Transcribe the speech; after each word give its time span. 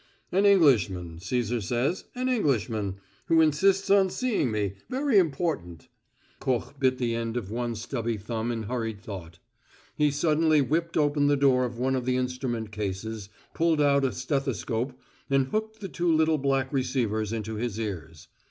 "An 0.31 0.47
Englishman, 0.47 1.19
Cæsar 1.19 1.61
says 1.61 2.05
an 2.15 2.27
Englishman, 2.27 2.95
who 3.27 3.39
insists 3.39 3.87
on 3.91 4.09
seeing 4.09 4.49
me 4.49 4.73
very 4.89 5.19
important." 5.19 5.89
Koch 6.39 6.73
bit 6.79 6.97
the 6.97 7.13
end 7.13 7.37
of 7.37 7.51
one 7.51 7.75
stubby 7.75 8.17
thumb 8.17 8.51
in 8.51 8.63
hurried 8.63 8.99
thought. 8.99 9.37
He 9.95 10.09
suddenly 10.09 10.59
whipped 10.59 10.97
open 10.97 11.27
the 11.27 11.37
door 11.37 11.65
of 11.65 11.77
one 11.77 11.95
of 11.95 12.05
the 12.05 12.17
instrument 12.17 12.71
cases, 12.71 13.29
pulled 13.53 13.79
out 13.79 14.03
a 14.03 14.11
stethoscope, 14.11 14.99
and 15.29 15.49
hooked 15.49 15.81
the 15.81 15.87
two 15.87 16.11
little 16.11 16.39
black 16.39 16.73
receivers 16.73 17.31
into 17.31 17.57
his 17.57 17.79
ears. 17.79 18.27